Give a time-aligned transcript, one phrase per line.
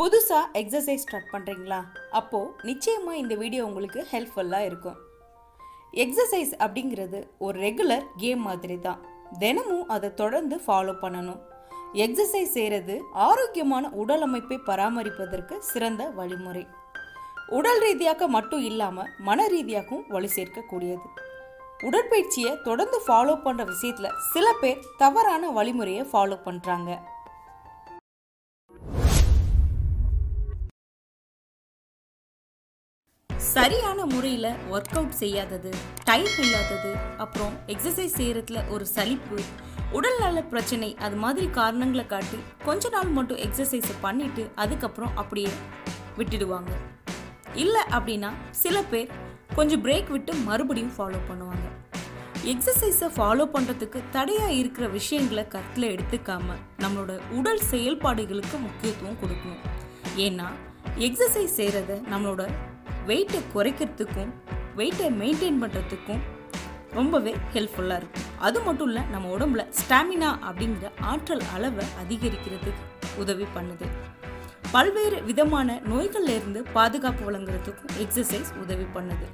[0.00, 1.78] புதுசாக exercise start பண்ணுறீங்களா
[2.18, 4.98] அப்போது நிச்சயமாக இந்த வீடியோ உங்களுக்கு ஹெல்ப்ஃபுல்லாக இருக்கும்.
[6.04, 9.02] எக்ஸசைஸ் அப்படிங்கிறது ஒரு ரெகுலர் கேம் மாதிரி தான்
[9.42, 11.40] தினமும் அதை தொடர்ந்து ஃபாலோ பண்ணணும்.
[12.04, 12.96] எக்ஸசைஸ் செய்கிறது
[13.26, 16.64] ஆரோக்கியமான உடல் அமைப்பை பராமரிப்பதற்கு சிறந்த வழிமுறை.
[17.58, 21.06] உடல் ரீதியாக மட்டும் இல்லாமல் மன ரீதியாகவும் வலு சேர்க்கக்கூடியது.
[21.88, 26.92] உடற்பயிற்சியை தொடர்ந்து ஃபாலோ பண்ணுற விஷயத்தில் சில பேர் தவறான வழிமுறையை ஃபாலோ பண்ணுறாங்க
[33.54, 35.70] சரியான முறையில் ஒர்க் அவுட் செய்யாதது
[36.08, 36.90] டைம் இல்லாதது
[37.22, 39.38] அப்புறம் எக்ஸசைஸ் செய்கிறதுல ஒரு சலிப்பு
[39.98, 45.52] உடல்நல பிரச்சனை அது மாதிரி காரணங்களை காட்டி கொஞ்ச நாள் மட்டும் எக்ஸசைஸை பண்ணிட்டு அதுக்கப்புறம் அப்படியே
[46.18, 46.72] விட்டுடுவாங்க.
[47.62, 48.30] இல்லை அப்படின்னா
[48.62, 49.10] சில பேர்
[49.58, 51.66] கொஞ்சம் பிரேக் விட்டு மறுபடியும் ஃபாலோ பண்ணுவாங்க.
[52.52, 59.64] எக்ஸசைஸை ஃபாலோ பண்ணுறதுக்கு தடையாக இருக்கிற விஷயங்களை கருத்தில் எடுத்துக்காம நம்மளோட உடல் செயல்பாடுகளுக்கு முக்கியத்துவம் கொடுக்கணும்.
[60.26, 60.48] ஏன்னா
[61.06, 62.42] எக்ஸசைஸ் செய்கிறத நம்மளோட
[63.10, 64.32] வெயிட்டை குறைக்கிறதுக்கும்
[64.78, 66.22] வெயிட்டை மெயின்டைன் பண்ணுறதுக்கும்
[66.98, 68.26] ரொம்பவே ஹெல்ப்ஃபுல்லாக இருக்கும்.
[68.46, 72.84] அது மட்டும் இல்லை நம்ம உடம்புல ஸ்டாமினா அப்படிங்கிற ஆற்றல் அளவை அதிகரிக்கிறதுக்கு
[73.22, 73.86] உதவி பண்ணுது.
[74.74, 79.28] பல்வேறு விதமான நோய்கள்லேருந்து பாதுகாப்பு வழங்குறதுக்கும் எக்ஸசைஸ் உதவி பண்ணுது.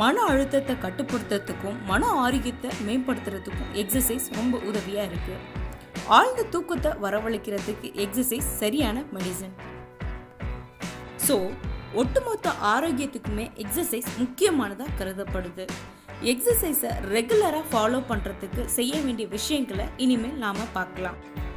[0.00, 5.44] மன அழுத்தத்தை கட்டுப்படுத்துறதுக்கும் மன ஆரோக்கியத்தை மேம்படுத்துறதுக்கும் எக்ஸசைஸ் ரொம்ப உதவியாக இருக்குது
[6.16, 9.54] ஆழ்ந்த தூக்கத்தை வரவழைக்கிறதுக்கு எக்ஸசைஸ் சரியான மெடிசன்
[11.26, 11.36] ஸோ
[11.94, 15.66] ஒட்டுமொத்த ஆரோக்கியத்துக்குமே எக்ஸசைஸ் முக்கியமானதாக கருதப்படுது.
[16.22, 21.14] எக்ஸசைஸை ரெகுலராக ஃபாலோ பண்ணுறதுக்கு செய்ய வேண்டிய விஷயங்களை இனிமேல் நாம் பார்க்கலாம்.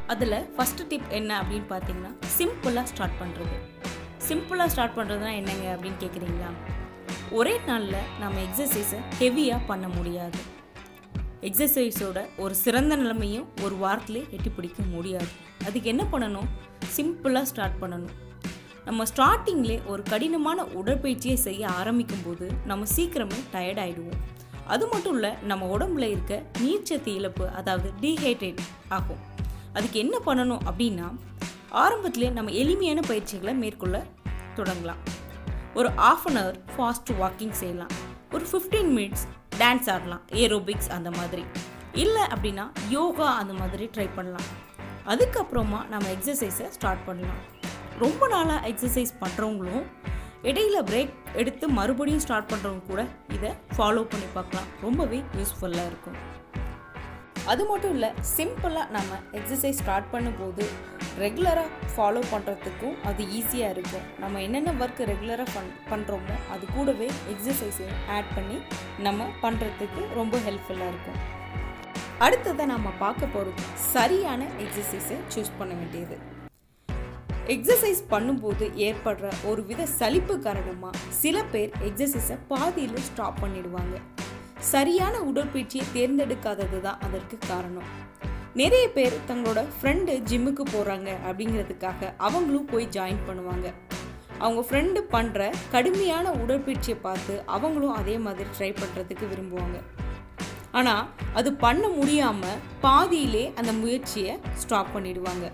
[0.08, 3.58] அதில் ஃபஸ்ட்டு டிப் என்ன அப்படின்னு பார்த்தீங்கன்னா சிம்பிளாக ஸ்டார்ட் பண்ணுறது
[4.27, 6.52] சிம்பிளாக ஸ்டார்ட் பண்ணுறதுனா என்னங்க அப்படின்னு கேட்குறீங்களா
[7.31, 10.39] ஒரே நாளில் நம்ம எக்ஸசைஸை ஹெவியாக பண்ண முடியாது.
[11.41, 15.27] எக்ஸசைஸோட ஒரு சிறந்த நிலைமையும் ஒரு வாரத்திலே எட்டி பிடிக்க முடியாது.
[15.66, 16.49] அதுக்கு என்ன பண்ணணும்?
[16.97, 18.16] சிம்பிளாக ஸ்டார்ட் பண்ணணும்.
[18.90, 24.22] நம்ம ஸ்டார்டிங்லே ஒரு கடினமான உடற்பயிற்சியை செய்ய ஆரம்பிக்கும் போது நம்ம சீக்கிரமே டயர்ட் ஆகிடுவோம்
[24.67, 28.58] அது மட்டும் இல்லை நம்ம உடம்புல இருக்க நீர்ச்சத்து இழப்பு அதாவது டீஹைட்ரேட்
[28.89, 29.20] ஆகும்.
[29.73, 31.08] அதுக்கு என்ன பண்ணணும் அப்படின்னா
[31.72, 34.05] ஆரம்பத்திலே நம்ம எளிமையான பயிற்சிகளை மேற்கொள்ள
[34.55, 35.04] தொடங்கலாம்.
[35.73, 37.94] ஒரு half an hour fast walking செய்யலாம்.
[38.33, 39.28] ஒரு ஃபிஃப்டீன் மினிட்ஸ்
[39.60, 41.45] டான்ஸ் ஆடலாம் ஏரோபிக்ஸ் அந்த மாதிரி.
[41.94, 44.49] இல்லை அப்படின்னா யோகா அந்த மாதிரி ட்ரை பண்ணலாம்.
[45.08, 47.58] அதுக்கப்புறமா நம்ம எக்ஸசைஸை ஸ்டார்ட் பண்ணலாம்.
[48.04, 49.86] ரொம்ப நாளாக எக்ஸசைஸ் பண்ணுறவங்களும்
[50.49, 53.02] இடையில பிரேக் எடுத்து மறுபடியும் ஸ்டார்ட் பண்ணுறவங்க கூட
[53.36, 54.67] இதை ஃபாலோ பண்ணி பார்க்கலாம்.
[54.86, 56.17] ரொம்பவே யூஸ்ஃபுல்லாக இருக்கும்.
[57.52, 60.64] அது மட்டும் இல்லை சிம்பிளாக நம்ம எக்ஸசைஸ் ஸ்டார்ட் பண்ணும்போது
[61.23, 64.05] ரெகுலராக ஃபாலோ பண்ணுறதுக்கும் அது ஈஸியாக இருக்கும்.
[64.23, 68.58] நம்ம என்னென்ன ஒர்க் ரெகுலராக பண் பண்ணுறோமோ அது கூடவே எக்ஸசைஸையும் ஆட் பண்ணி
[69.08, 71.20] நம்ம பண்ணுறதுக்கு ரொம்ப ஹெல்ப்ஃபுல்லாக இருக்கும்.
[72.26, 76.17] அடுத்ததை நம்ம பார்க்க போகிறது சரியான எக்ஸசைஸை சூஸ் பண்ண வேண்டியது.
[77.48, 83.95] எக்ஸசைஸ் பண்ணும்போது ஏற்படுற ஒரு வித சலிப்பு காரணமாக சில பேர் எக்ஸசைஸை பாதியில் ஸ்டாப் பண்ணிடுவாங்க.
[84.73, 87.89] சரியான உடற்பயிற்சியை தேர்ந்தெடுக்காதது தான் அதற்கு காரணம்.
[88.54, 93.67] நிறைய பேர் தங்களோட ஃப்ரெண்டு ஜிம்முக்கு போகிறாங்க அப்படிங்கிறதுக்காக அவங்களும் போய் ஜாயின் பண்ணுவாங்க.
[94.38, 99.80] அவங்க ஃப்ரெண்டு பண்ணுற கடுமையான உடற்பயிற்சியை பார்த்து அவங்களும் அதே மாதிரி ட்ரை பண்ணுறதுக்கு விரும்புவாங்க.
[100.80, 104.33] ஆனால் அது பண்ண முடியாமல் பாதியிலே அந்த முயற்சியை
[104.64, 105.48] ஸ்டாப் பண்ணிடுவாங்க.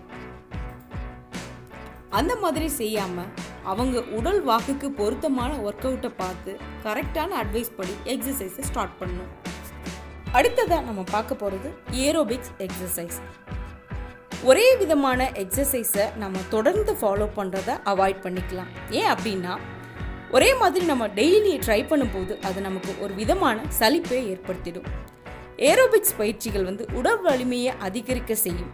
[2.19, 3.31] அந்த மாதிரி செய்யாமல்
[3.71, 6.51] அவங்க உடல் வாக்குக்கு பொருத்தமான ஒர்க் அவுட்டை பார்த்து
[6.85, 9.31] கரெக்டான அட்வைஸ் படி எக்ஸசைஸை ஸ்டார்ட் பண்ணணும்.
[10.37, 11.69] அடுத்ததாக நம்ம பார்க்க போகிறது
[12.05, 13.19] ஏரோபிக்ஸ் எக்ஸசைஸ்
[14.49, 18.71] ஒரே விதமான எக்ஸசைஸை நம்ம தொடர்ந்து ஃபாலோ பண்ணுறத அவாய்ட் பண்ணிக்கலாம்.
[18.99, 19.53] ஏன் அப்படின்னா
[20.37, 24.89] ஒரே மாதிரி நம்ம டெய்லி ட்ரை பண்ணும்போது அது நமக்கு ஒரு விதமான சலிப்பை ஏற்படுத்திடும்.
[25.69, 28.71] ஏரோபிக்ஸ் பயிற்சிகள் வந்து உடல் வலிமையை அதிகரிக்க செய்யும்.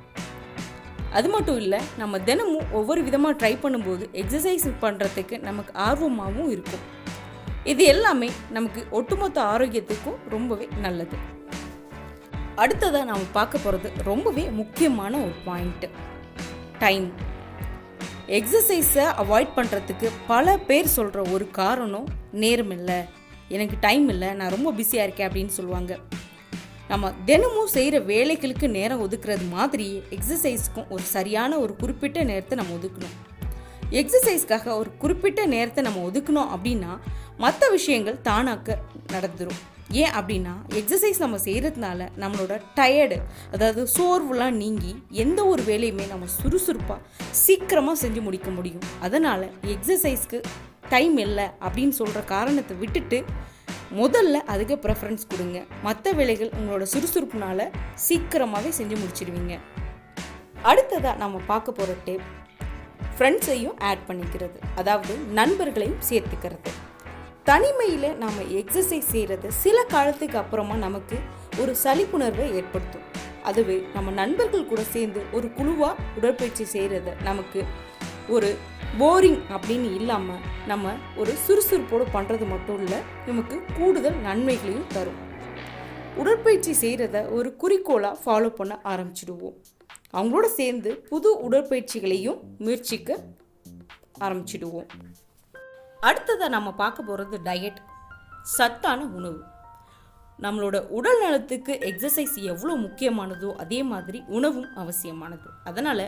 [1.18, 6.86] அது மட்டும் இல்லை நம்ம தினமும் ஒவ்வொரு விதமாக ட்ரை பண்ணும்போது எக்ஸசைஸ் பண்ணுறதுக்கு நமக்கு ஆர்வமாகவும் இருக்கும்.
[7.72, 11.18] இது எல்லாமே நமக்கு ஒட்டுமொத்த ஆரோக்கியத்துக்கும் ரொம்பவே நல்லது.
[12.62, 15.90] அடுத்ததாக நாம் பார்க்க போகிறது ரொம்பவே முக்கியமான ஒரு பாயிண்ட்டு
[16.84, 17.06] டைம்
[18.40, 22.10] எக்ஸசைஸை அவாய்ட் பண்ணுறதுக்கு பல பேர் சொல்கிற ஒரு காரணம்
[22.44, 23.00] நேரம் இல்லை.
[23.56, 25.94] எனக்கு டைம் இல்லை நான் ரொம்ப பிஸியாக இருக்கேன் அப்படின்னு சொல்லுவாங்க.
[26.92, 29.86] நம்ம தினமும் செய்கிற வேலைகளுக்கு நேரம் ஒதுக்குறது மாதிரி
[30.16, 33.18] எக்ஸசைஸ்க்கும் ஒரு சரியான ஒரு குறிப்பிட்ட நேரத்தை நம்ம ஒதுக்கணும்.
[34.00, 36.92] எக்ஸசைஸ்க்காக ஒரு குறிப்பிட்ட நேரத்தை நம்ம ஒதுக்கணும் அப்படின்னா
[37.38, 38.78] மற்ற விஷயங்கள் தானாக்க
[39.14, 39.62] நடந்துடும்
[40.02, 43.18] ஏன் அப்படின்னா எக்ஸசைஸ் நம்ம செய்கிறதுனால நம்மளோட டயர்டு
[43.52, 44.92] அதாவது சோர்வுலாம் நீங்கி
[45.24, 47.00] எந்த ஒரு வேலையுமே நம்ம சுறுசுறுப்பாக
[47.46, 48.86] சீக்கிரமாக செஞ்சு முடிக்க முடியும்.
[49.00, 50.40] அதனால் எக்ஸசைஸ்க்கு
[50.90, 53.20] டைம் இல்லை அப்படின்னு சொல்கிற காரணத்தை விட்டுட்டு
[54.00, 55.60] முதல்ல அதுக்கு ப்ரெஃபரன்ஸ் கொடுங்க.
[55.84, 57.70] மற்ற வேலைகள் உங்களோட சுறுசுறுப்புனால
[58.08, 59.56] சீக்கிரமாகவே செஞ்சு முடிச்சிடுவீங்க
[60.62, 62.26] அடுத்ததாக நம்ம பார்க்க போகிற டேப்
[63.16, 64.58] ஃப்ரெண்ட்ஸையும் ஆட் பண்ணிக்கிறது.
[64.76, 66.72] அதாவது நண்பர்களையும் சேர்த்துக்கிறது.
[67.44, 71.18] தனிமையில் நாம் எக்ஸசைஸ் செய்கிறது சில காலத்துக்கு அப்புறமா நமக்கு
[71.60, 73.06] ஒரு சலிப்புணர்வை ஏற்படுத்தும்.
[73.44, 77.66] அதுவே நம்ம நண்பர்கள் கூட சேர்ந்து ஒரு குழுவாக உடற்பயிற்சி செய்கிறத நமக்கு
[78.36, 78.50] ஒரு
[79.00, 80.42] போரிங் அப்படின்னு இல்லாமல்
[80.72, 85.20] நம்ம ஒரு சுறுசுறுப்போடு பண்ணுறது மட்டும் இல்லை நமக்கு கூடுதல் நன்மைகளையும் தரும்.
[86.22, 89.56] உடற்பயிற்சி செய்கிறத ஒரு குறிக்கோளாக ஃபாலோ பண்ண ஆரம்பிச்சிடுவோம்.
[90.18, 93.20] அவங்களோட சேர்ந்து புது உடற்பயிற்சிகளையும் முயற்சிக்க
[94.26, 94.90] ஆரம்பிச்சிடுவோம்.
[96.10, 97.80] அடுத்ததாக நம்ம பார்க்க போகிறது டயட்
[98.58, 99.40] சத்தான உணவு.
[100.46, 105.48] நம்மளோட உடல் நலத்துக்கு எக்ஸசைஸ் எவ்வளோ முக்கியமானதோ அதே மாதிரி உணவும் அவசியமானது.
[105.70, 106.06] அதனால்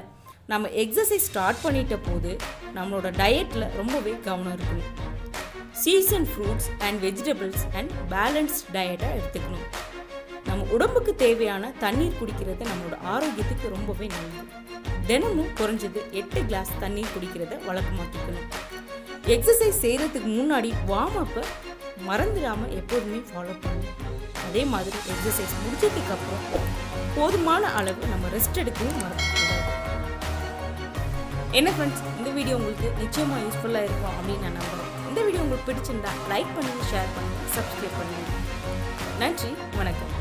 [0.51, 2.31] நம்ம எக்ஸசைஸ் ஸ்டார்ட் பண்ணிட்ட போது
[2.77, 4.89] நம்மளோட டயட்டில் ரொம்பவே கவனம் இருக்கணும்.
[5.83, 9.67] Season fruits and vegetables and balanced டயட்டாக எடுத்துக்கணும்.
[10.47, 14.43] நம்ம உடம்புக்கு தேவையான தண்ணீர் குடிக்கிறது நம்மளோட ஆரோக்கியத்துக்கு ரொம்பவே நல்லது.
[15.07, 18.49] தினமும் குறைஞ்சது எட்டு கிளாஸ் தண்ணீர் குடிக்கிறத வழக்கமாக்கிக்கணும்.
[19.35, 21.43] எக்ஸசைஸ் செய்கிறதுக்கு முன்னாடி வார்ம் அப்பை
[22.09, 23.97] மறந்துடாமல் எப்போதுமே ஃபாலோ பண்ணணும்.
[24.47, 26.45] அதே மாதிரி எக்ஸசைஸ் முடிச்சதுக்கப்புறம்
[27.17, 29.52] போதுமான அளவு நம்ம ரெஸ்ட் எடுக்கவும் மறந்துக்கூடாது
[31.59, 36.11] என்ன ஃப்ரெண்ட்ஸ் இந்த வீடியோ உங்களுக்கு நிச்சயமாக யூஸ்ஃபுல்லாக இருக்கும் அப்படின்னு நான் நம்புகிறேன் இந்த வீடியோ உங்களுக்கு பிடிச்சிருந்தா
[36.31, 38.41] லைக் பண்ணுங்கள் ஷேர் பண்ணுங்கள் சப்ஸ்கிரைப் பண்ணுங்கள்
[39.19, 40.13] நன்றி வணக்கம்.